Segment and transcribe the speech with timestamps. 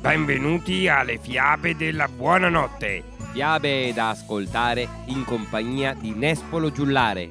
[0.00, 3.02] Benvenuti alle fiabe della buonanotte.
[3.32, 7.28] Fiabe da ascoltare in compagnia di Nespolo Giullare.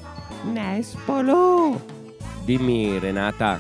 [0.52, 1.82] Nespolo!
[2.44, 3.60] Dimmi Renata,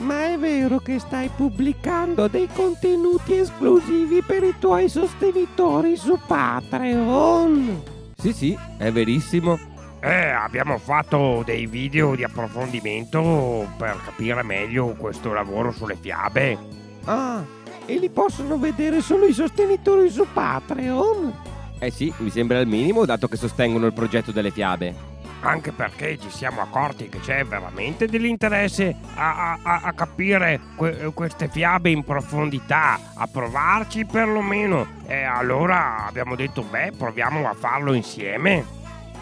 [0.00, 7.82] Ma è vero che stai pubblicando dei contenuti esclusivi per i tuoi sostenitori su Patreon?
[8.16, 9.58] sì sì, è verissimo.
[10.00, 16.58] Eh, abbiamo fatto dei video di approfondimento per capire meglio questo lavoro sulle fiabe.
[17.04, 17.44] Ah,
[17.92, 21.32] e li possono vedere solo i sostenitori su Patreon?
[21.78, 25.10] Eh sì, mi sembra il minimo dato che sostengono il progetto delle fiabe.
[25.40, 31.48] Anche perché ci siamo accorti che c'è veramente dell'interesse a, a- a- capire que- queste
[31.48, 34.86] fiabe in profondità, a provarci perlomeno.
[35.06, 38.64] E allora abbiamo detto, beh, proviamo a farlo insieme.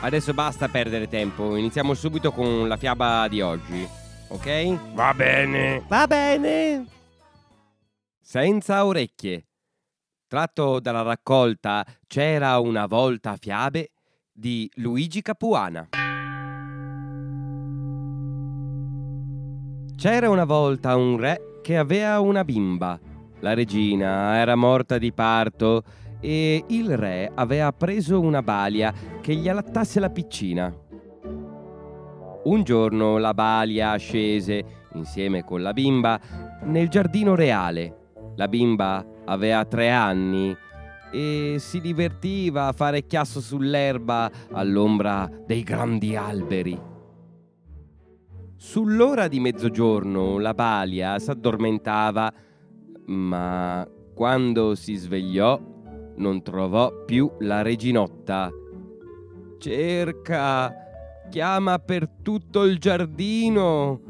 [0.01, 3.89] Adesso basta perdere tempo, iniziamo subito con la fiaba di oggi,
[4.29, 4.93] ok?
[4.95, 5.83] Va bene.
[5.89, 6.85] Va bene!
[8.31, 9.49] Senza orecchie.
[10.29, 13.91] Tratto dalla raccolta C'era una volta fiabe
[14.31, 15.89] di Luigi Capuana.
[19.97, 23.01] C'era una volta un re che aveva una bimba.
[23.41, 25.83] La regina era morta di parto
[26.21, 30.73] e il re aveva preso una balia che gli allattasse la piccina.
[32.45, 36.21] Un giorno la balia scese, insieme con la bimba,
[36.63, 38.00] nel giardino reale.
[38.41, 40.57] La bimba aveva tre anni
[41.13, 46.81] e si divertiva a fare chiasso sull'erba all'ombra dei grandi alberi.
[48.57, 52.33] Sull'ora di mezzogiorno la balia s'addormentava,
[53.09, 55.61] ma quando si svegliò
[56.17, 58.51] non trovò più la reginotta.
[59.59, 60.75] Cerca,
[61.29, 64.01] chiama per tutto il giardino.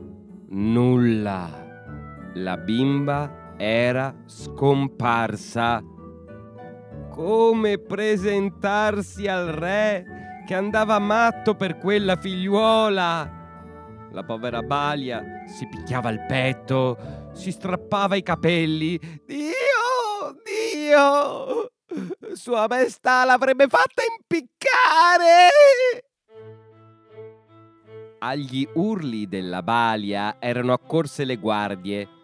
[0.50, 1.58] Nulla.
[2.34, 5.82] La bimba era scomparsa.
[7.10, 13.38] Come presentarsi al re che andava matto per quella figliuola?
[14.12, 18.98] La povera Balia si picchiava il petto, si strappava i capelli.
[19.26, 21.70] Dio, Dio!
[22.32, 25.48] Sua maestà l'avrebbe fatta impiccare!
[28.20, 32.19] Agli urli della Balia erano accorse le guardie.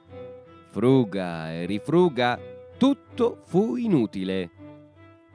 [0.77, 2.39] Fruga e rifruga,
[2.77, 4.51] tutto fu inutile.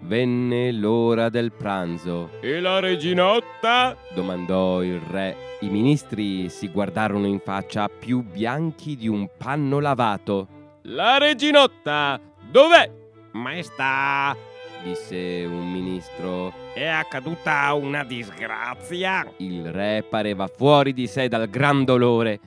[0.01, 2.29] Venne l'ora del pranzo.
[2.41, 3.97] E la reginotta?
[4.13, 5.35] domandò il re.
[5.61, 10.47] I ministri si guardarono in faccia più bianchi di un panno lavato.
[10.83, 12.19] La reginotta!
[12.47, 12.91] Dov'è?
[13.31, 14.37] Maestà,
[14.83, 16.53] Disse un ministro.
[16.75, 19.27] è accaduta una disgrazia.
[19.37, 22.39] Il re pareva fuori di sé dal gran dolore.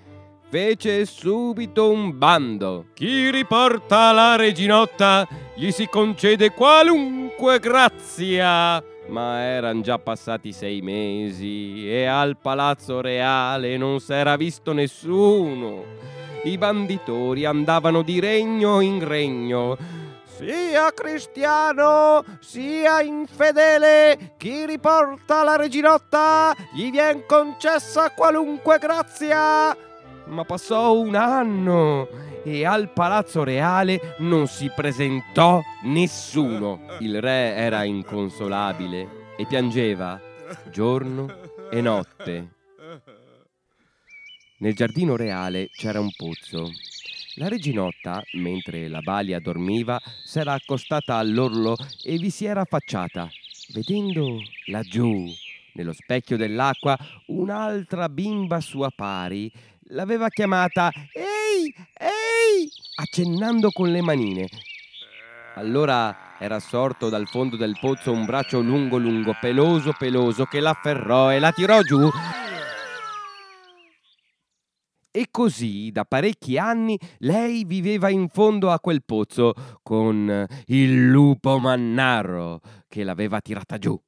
[0.54, 2.84] Fece subito un bando.
[2.94, 8.80] Chi riporta la reginotta gli si concede qualunque grazia.
[9.08, 15.82] Ma eran già passati sei mesi e al palazzo reale non s'era visto nessuno.
[16.44, 19.76] I banditori andavano di regno in regno.
[20.36, 29.76] Sia cristiano, sia infedele, chi riporta la reginotta gli vien concessa qualunque grazia.
[30.26, 32.08] Ma passò un anno
[32.44, 36.80] e al palazzo reale non si presentò nessuno.
[37.00, 40.20] Il re era inconsolabile e piangeva
[40.70, 41.26] giorno
[41.70, 42.48] e notte.
[44.58, 46.70] Nel giardino reale c'era un pozzo.
[47.36, 53.28] La reginotta, mentre la balia dormiva, s'era accostata all'orlo e vi si era affacciata,
[53.72, 55.26] vedendo laggiù,
[55.72, 56.96] nello specchio dell'acqua,
[57.26, 59.50] un'altra bimba sua pari.
[59.88, 64.48] L'aveva chiamata Ehi, ehi, accennando con le manine.
[65.56, 71.32] Allora era sorto dal fondo del pozzo un braccio lungo lungo, peloso peloso, che l'afferrò
[71.32, 72.08] e la tirò giù.
[75.10, 79.52] E così da parecchi anni lei viveva in fondo a quel pozzo
[79.82, 84.00] con il lupo mannaro che l'aveva tirata giù.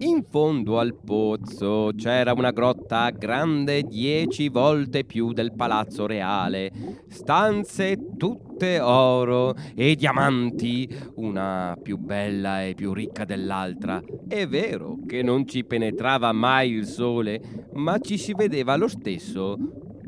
[0.00, 6.70] In fondo al pozzo c'era una grotta grande dieci volte più del palazzo reale,
[7.08, 14.00] stanze tutte oro e diamanti, una più bella e più ricca dell'altra.
[14.28, 19.56] È vero che non ci penetrava mai il sole, ma ci si vedeva lo stesso.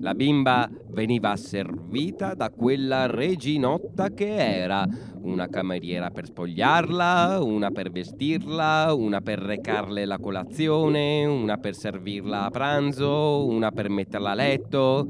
[0.02, 4.86] La bimba veniva servita da quella reginotta che era,
[5.20, 12.44] una cameriera per spogliarla, una per vestirla, una per recarle la colazione, una per servirla
[12.44, 15.06] a pranzo, una per metterla a letto.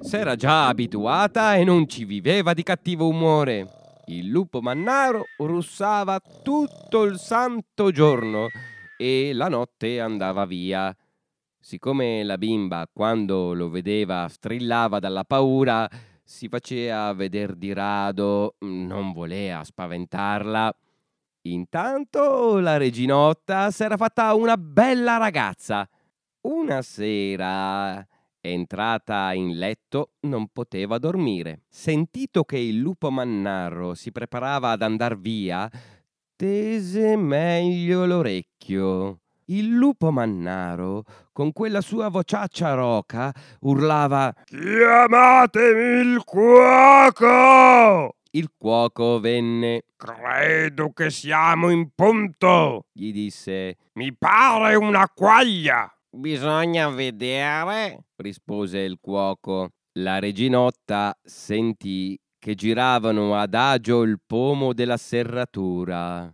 [0.00, 3.66] S'era già abituata e non ci viveva di cattivo umore.
[4.08, 8.48] Il lupo mannaro russava tutto il santo giorno
[8.98, 10.94] e la notte andava via.
[11.58, 15.88] Siccome la bimba, quando lo vedeva, strillava dalla paura,
[16.22, 20.76] si faceva veder di rado, non voleva spaventarla.
[21.42, 25.88] Intanto la reginotta s'era fatta una bella ragazza.
[26.42, 28.06] Una sera
[28.46, 31.64] Entrata in letto, non poteva dormire.
[31.68, 35.68] Sentito che il lupo mannarro si preparava ad andar via,
[36.36, 39.22] tese meglio l'orecchio.
[39.48, 48.16] Il lupo mannaro, con quella sua vociaccia roca, urlava Chiamatemi il cuoco!
[48.32, 49.84] Il cuoco venne.
[49.96, 53.76] Credo che siamo in punto, gli disse.
[53.94, 55.90] Mi pare una quaglia.
[56.10, 59.70] Bisogna vedere, rispose il cuoco.
[59.98, 66.30] La reginotta sentì che giravano adagio il pomo della serratura.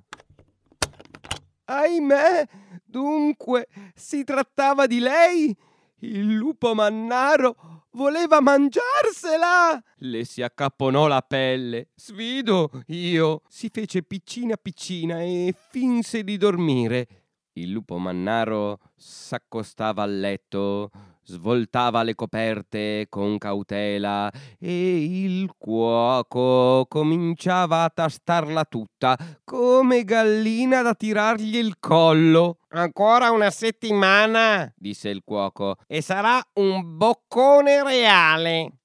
[1.72, 2.46] Ahimè,
[2.84, 5.56] dunque si trattava di lei?
[6.00, 9.82] Il lupo mannaro voleva mangiarsela!
[9.96, 11.88] Le si accapponò la pelle.
[11.94, 13.40] Sfido io.
[13.48, 17.21] Si fece piccina piccina e finse di dormire.
[17.54, 20.90] Il lupo mannaro s'accostava al letto,
[21.22, 30.94] svoltava le coperte con cautela e il cuoco cominciava a tastarla tutta come gallina da
[30.94, 32.56] tirargli il collo.
[32.68, 38.78] Ancora una settimana, disse il cuoco, e sarà un boccone reale.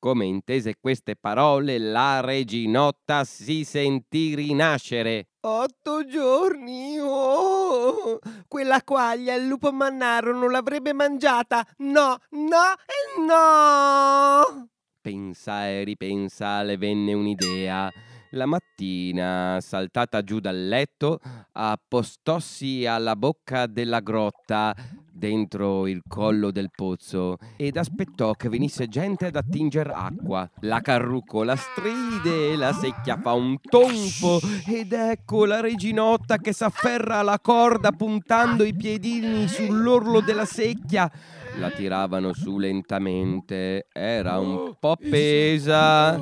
[0.00, 5.29] Come intese queste parole, la reginotta si sentì rinascere.
[5.42, 8.18] Otto giorni, oh!
[8.46, 11.66] Quella quaglia il lupo mannaro non l'avrebbe mangiata.
[11.78, 14.68] No, no e no!
[15.00, 17.90] Pensa e ripensa, le venne un'idea.
[18.32, 21.18] La mattina, saltata giù dal letto,
[21.52, 24.74] appostossi alla bocca della grotta
[25.20, 30.50] dentro il collo del pozzo ed aspettò che venisse gente ad attinger acqua.
[30.60, 37.38] La carrucola stride, la secchia fa un tonfo ed ecco la reginotta che s'afferra alla
[37.38, 41.10] corda puntando i piedini sull'orlo della secchia
[41.58, 46.14] la tiravano su lentamente, era un po' pesa.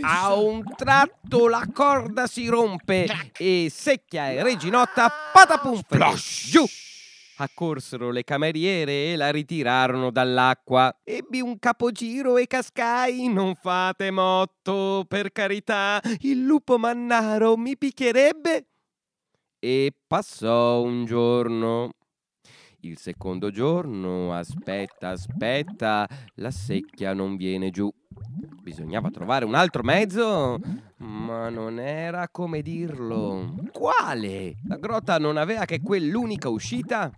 [0.00, 3.06] A un tratto la corda si rompe
[3.36, 5.80] e Secchia e Reginotta patapum
[6.50, 6.64] giù.
[7.42, 10.94] Accorsero le cameriere e la ritirarono dall'acqua.
[11.02, 13.32] Ebbi un capogiro e cascai.
[13.32, 16.02] Non fate motto, per carità.
[16.20, 18.66] Il lupo mannaro mi picchierebbe.
[19.58, 21.92] E passò un giorno,
[22.80, 27.90] il secondo giorno, aspetta, aspetta, la secchia non viene giù.
[28.62, 30.58] Bisognava trovare un altro mezzo,
[30.98, 33.54] ma non era come dirlo.
[33.72, 34.56] Quale?
[34.66, 37.10] La grotta non aveva che quell'unica uscita?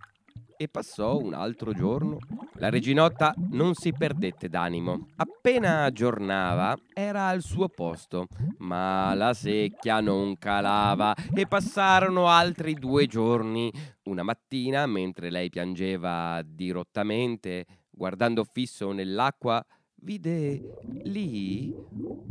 [0.55, 2.17] E passò un altro giorno.
[2.53, 5.07] La reginotta non si perdette d'animo.
[5.15, 8.27] Appena aggiornava era al suo posto,
[8.59, 13.71] ma la secchia non calava e passarono altri due giorni.
[14.03, 19.65] Una mattina, mentre lei piangeva dirottamente, guardando fisso nell'acqua,
[19.95, 21.73] vide lì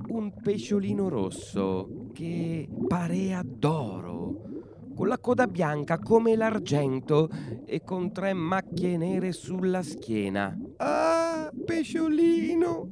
[0.09, 4.52] un pesciolino rosso che parea d'oro
[4.95, 7.29] con la coda bianca come l'argento
[7.65, 10.57] e con tre macchie nere sulla schiena.
[10.77, 12.91] Ah, pesciolino,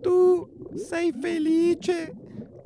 [0.00, 2.14] tu sei felice,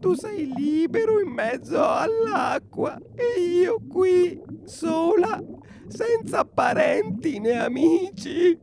[0.00, 5.42] tu sei libero in mezzo all'acqua e io qui sola
[5.92, 8.58] senza parenti né amici.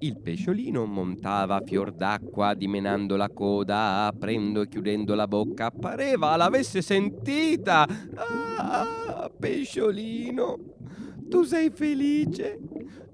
[0.00, 5.70] Il pesciolino montava a fior d'acqua, dimenando la coda, aprendo e chiudendo la bocca.
[5.70, 7.86] Pareva l'avesse sentita.
[8.16, 10.58] Ah, pesciolino,
[11.28, 12.58] tu sei felice,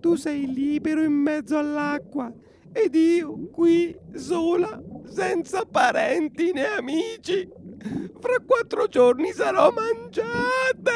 [0.01, 2.33] tu sei libero in mezzo all'acqua
[2.73, 7.49] ed io qui sola, senza parenti né amici.
[8.21, 10.93] Fra quattro giorni sarò mangiata.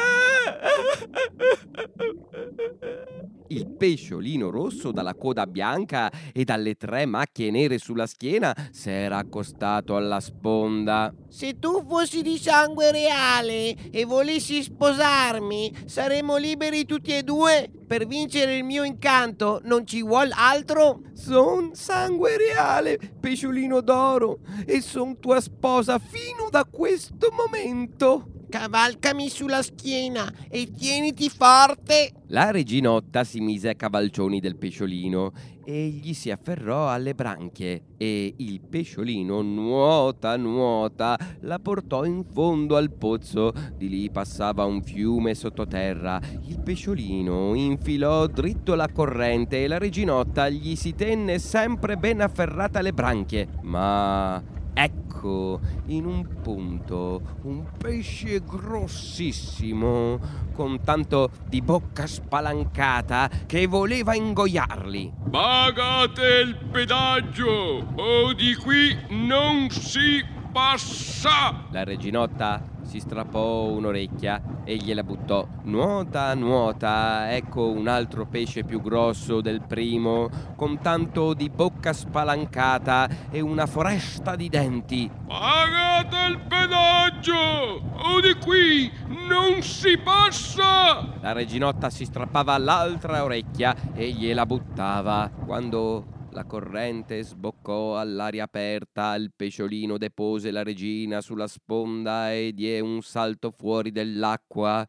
[3.51, 9.97] Il pesciolino rosso dalla coda bianca e dalle tre macchie nere sulla schiena s'era accostato
[9.97, 11.13] alla sponda.
[11.27, 18.07] Se tu fossi di sangue reale e volessi sposarmi, saremmo liberi tutti e due per
[18.07, 19.59] vincere il mio incanto.
[19.65, 21.01] Non ci vuol altro?
[21.11, 28.39] Son sangue reale, pesciolino d'oro, e son tua sposa fino da questo momento.
[28.51, 32.11] Cavalcami sulla schiena e tieniti forte.
[32.27, 35.31] La reginotta si mise a cavalcioni del pesciolino
[35.63, 42.75] e gli si afferrò alle branchie e il pesciolino nuota nuota la portò in fondo
[42.75, 43.53] al pozzo.
[43.77, 46.19] Di lì passava un fiume sottoterra.
[46.47, 52.79] Il pesciolino infilò dritto la corrente e la reginotta gli si tenne sempre ben afferrata
[52.79, 53.47] alle branchie.
[53.61, 60.19] Ma Ecco, in un punto, un pesce grossissimo,
[60.53, 65.13] con tanto di bocca spalancata che voleva ingoiarli.
[65.29, 71.67] Pagate il pedaggio o di qui non si passa!
[71.71, 75.47] La reginotta si strappò un'orecchia e gliela buttò.
[75.63, 83.07] Nuota, nuota, ecco un altro pesce più grosso del primo, con tanto di bocca spalancata
[83.29, 85.09] e una foresta di denti.
[85.25, 88.91] Pagate il pedaggio o di qui
[89.25, 91.13] non si passa!
[91.21, 95.31] La reginotta si strappava l'altra orecchia e gliela buttava.
[95.45, 102.79] Quando la corrente sboccò all'aria aperta, il pesciolino depose la regina sulla sponda e diè
[102.79, 104.87] un salto fuori dell'acqua.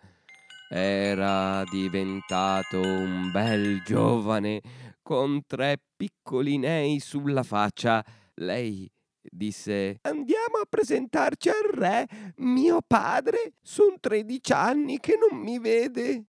[0.70, 4.60] Era diventato un bel giovane
[5.02, 8.04] con tre piccolinei sulla faccia.
[8.34, 12.06] Lei disse Andiamo a presentarci al re,
[12.36, 13.54] mio padre.
[13.60, 16.24] Sono tredici anni che non mi vede.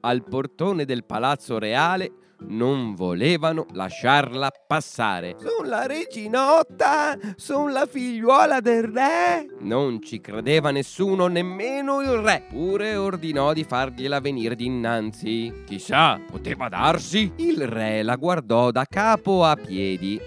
[0.00, 5.36] Al portone del palazzo reale non volevano lasciarla passare.
[5.38, 9.46] Sono la reginotta, sono la figliuola del re.
[9.60, 12.46] Non ci credeva nessuno, nemmeno il re.
[12.48, 15.62] Pure ordinò di fargliela venire dinanzi.
[15.66, 17.32] Chissà, poteva darsi.
[17.36, 20.20] Il re la guardò da capo a piedi.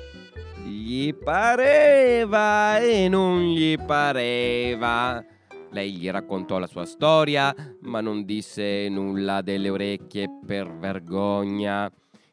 [0.64, 5.24] Gli pareva e non gli pareva.
[5.72, 11.92] Lei gli raccontò la sua storia, ma non disse nulla delle orecchie per vergogna.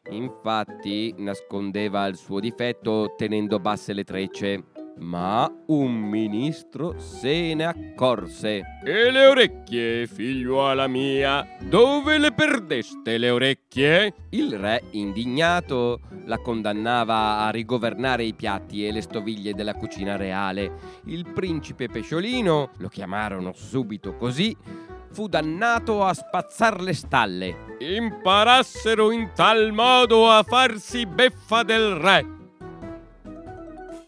[0.09, 4.63] Infatti nascondeva il suo difetto tenendo basse le trecce.
[4.95, 8.61] Ma un ministro se ne accorse.
[8.83, 11.47] E le orecchie, figliuola mia?
[11.61, 14.13] Dove le perdeste le orecchie?
[14.31, 20.71] Il re, indignato, la condannava a rigovernare i piatti e le stoviglie della cucina reale.
[21.05, 24.55] Il principe pesciolino, lo chiamarono subito così,
[25.13, 27.77] fu dannato a spazzar le stalle.
[27.77, 32.25] Imparassero in tal modo a farsi beffa del re.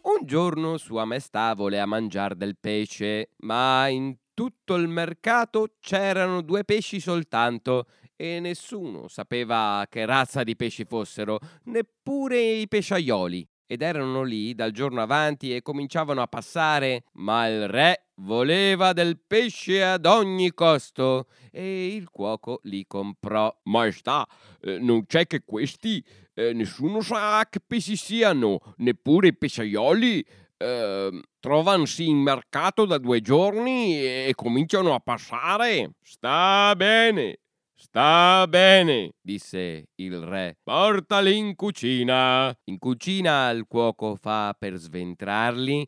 [0.01, 6.63] Un giorno Sua Maestà voleva mangiare del pesce, ma in tutto il mercato c'erano due
[6.63, 7.85] pesci soltanto
[8.15, 13.47] e nessuno sapeva che razza di pesci fossero, neppure i pesciaioli.
[13.67, 19.19] Ed erano lì dal giorno avanti e cominciavano a passare, ma il re voleva del
[19.25, 23.53] pesce ad ogni costo e il cuoco li comprò.
[23.63, 24.27] Maestà,
[24.61, 26.03] eh, non c'è che questi
[26.33, 30.25] eh, nessuno sa che pesci siano, neppure i pesciaioli.
[30.57, 35.95] Eh, trovansi in mercato da due giorni e cominciano a passare.
[36.01, 37.39] Sta bene,
[37.75, 40.57] sta bene, disse il re.
[40.63, 42.57] Portali in cucina.
[42.65, 45.85] In cucina il cuoco fa per sventrarli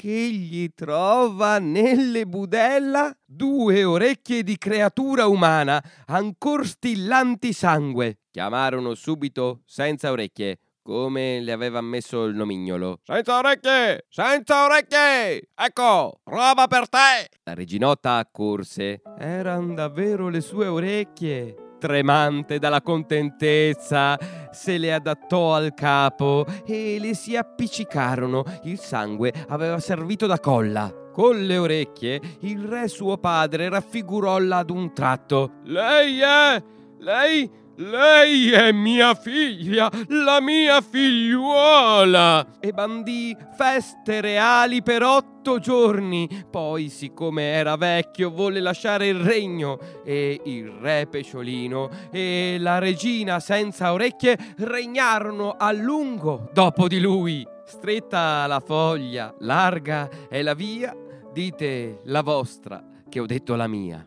[0.00, 8.20] che gli trova nelle budella due orecchie di creatura umana, ancor stillanti sangue.
[8.30, 13.00] Chiamarono subito senza orecchie, come le aveva messo il nomignolo.
[13.02, 14.06] Senza orecchie!
[14.08, 15.50] Senza orecchie!
[15.54, 17.28] Ecco, roba per te!
[17.44, 19.02] La reginotta accorse.
[19.18, 21.69] Eran davvero le sue orecchie.
[21.80, 24.18] Tremante dalla contentezza,
[24.50, 28.44] se le adattò al capo e le si appiccicarono.
[28.64, 30.92] Il sangue aveva servito da colla.
[31.10, 35.52] Con le orecchie, il re suo padre raffigurolla ad un tratto.
[35.64, 36.62] Lei è...
[36.98, 37.50] lei...
[37.80, 42.58] Lei è mia figlia, la mia figliuola!
[42.60, 46.28] E bandì feste reali per otto giorni.
[46.50, 49.78] Poi, siccome era vecchio, volle lasciare il regno.
[50.04, 57.46] E il re pesciolino e la regina senza orecchie regnarono a lungo dopo di lui.
[57.64, 60.94] Stretta la foglia, larga è la via,
[61.32, 64.06] dite la vostra, che ho detto la mia.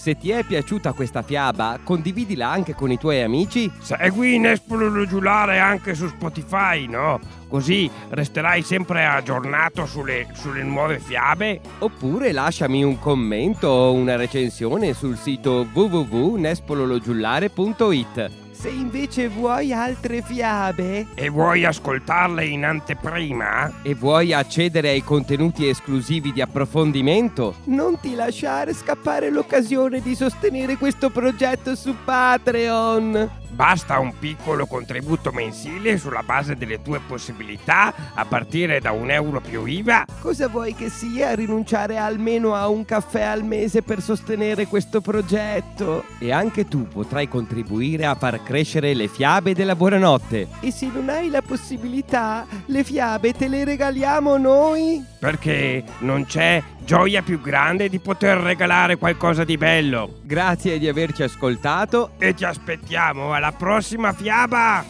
[0.00, 3.70] Se ti è piaciuta questa fiaba, condividila anche con i tuoi amici.
[3.80, 7.20] Segui Nespolo Giulare anche su Spotify, no?
[7.46, 11.60] Così resterai sempre aggiornato sulle, sulle nuove fiabe.
[11.80, 18.39] Oppure lasciami un commento o una recensione sul sito www.nespolologiullare.it.
[18.60, 23.80] Se invece vuoi altre fiabe E vuoi ascoltarle in anteprima?
[23.80, 27.54] E vuoi accedere ai contenuti esclusivi di approfondimento?
[27.64, 33.30] Non ti lasciare scappare l'occasione di sostenere questo progetto su Patreon.
[33.50, 39.40] Basta un piccolo contributo mensile sulla base delle tue possibilità a partire da un euro
[39.40, 40.04] più IVA?
[40.20, 46.04] Cosa vuoi che sia rinunciare almeno a un caffè al mese per sostenere questo progetto?
[46.18, 50.48] E anche tu potrai contribuire a far crescere le fiabe della buonanotte.
[50.60, 55.09] E se non hai la possibilità, le fiabe te le regaliamo noi?
[55.20, 60.20] Perché non c'è gioia più grande di poter regalare qualcosa di bello.
[60.22, 62.12] Grazie di averci ascoltato.
[62.18, 64.84] E ti aspettiamo alla prossima fiaba!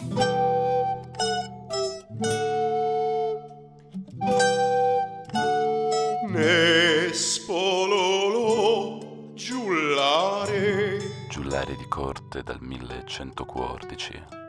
[6.29, 7.81] Nespololo
[9.35, 14.40] giullare Giullare di corte dal 1114.